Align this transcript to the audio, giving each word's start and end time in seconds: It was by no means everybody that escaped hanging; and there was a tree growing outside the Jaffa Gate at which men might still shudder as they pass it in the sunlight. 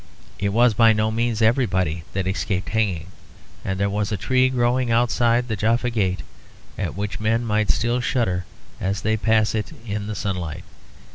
It 0.39 0.49
was 0.49 0.73
by 0.73 0.93
no 0.93 1.11
means 1.11 1.43
everybody 1.43 2.03
that 2.13 2.25
escaped 2.25 2.69
hanging; 2.69 3.11
and 3.63 3.79
there 3.79 3.87
was 3.87 4.11
a 4.11 4.17
tree 4.17 4.49
growing 4.49 4.89
outside 4.89 5.47
the 5.47 5.55
Jaffa 5.55 5.91
Gate 5.91 6.21
at 6.75 6.95
which 6.97 7.19
men 7.19 7.45
might 7.45 7.69
still 7.69 8.01
shudder 8.01 8.45
as 8.79 9.01
they 9.01 9.15
pass 9.15 9.53
it 9.53 9.71
in 9.85 10.07
the 10.07 10.15
sunlight. 10.15 10.63